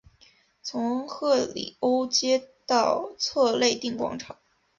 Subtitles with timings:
[0.63, 4.35] 从赫里欧街到策肋定广场。